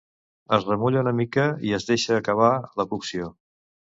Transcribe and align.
es 0.55 0.63
remulla 0.69 1.03
una 1.05 1.13
mica 1.19 1.43
i 1.71 1.75
es 1.77 1.85
deixa 1.91 2.17
acabar 2.21 2.51
la 2.81 2.87
cocció 2.95 3.29